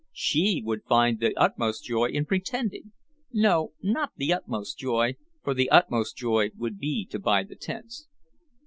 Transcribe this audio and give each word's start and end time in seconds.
She 0.13 0.63
could 0.65 0.83
find 0.85 1.19
the 1.19 1.37
utmost 1.37 1.83
joy 1.83 2.07
in 2.09 2.25
pretending. 2.25 2.91
No, 3.31 3.73
not 3.83 4.09
the 4.15 4.33
utmost 4.33 4.79
joy, 4.79 5.15
for 5.43 5.53
the 5.53 5.69
utmost 5.69 6.17
joy 6.17 6.49
would 6.57 6.79
be 6.79 7.05
to 7.11 7.19
buy 7.19 7.43
the 7.43 7.55
tents.... 7.55 8.07